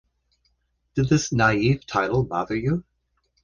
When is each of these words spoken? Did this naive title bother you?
Did 0.95 1.09
this 1.09 1.31
naive 1.31 1.85
title 1.85 2.23
bother 2.23 2.55
you? 2.55 2.83